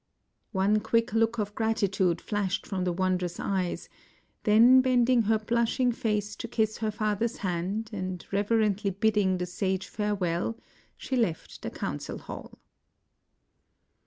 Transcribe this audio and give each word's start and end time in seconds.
One 0.51 0.79
quick 0.79 1.13
look 1.13 1.37
of 1.37 1.53
gratitude 1.53 2.21
flashed 2.21 2.65
from 2.65 2.85
the 2.85 2.91
wondrous 2.91 3.39
eyes, 3.39 3.87
then 4.45 4.81
bending 4.81 5.21
her 5.29 5.37
blushing 5.37 5.91
face 5.91 6.35
to 6.37 6.47
kiss 6.47 6.79
her 6.79 6.89
father's 6.89 7.37
hand 7.45 7.91
and 7.93 8.25
reverently 8.31 8.89
bidding 8.89 9.37
the 9.37 9.45
sage 9.45 9.87
fare 9.87 10.15
well, 10.15 10.57
she 10.97 11.15
left 11.15 11.61
the 11.61 11.69
council 11.69 12.17
hall. 12.17 12.57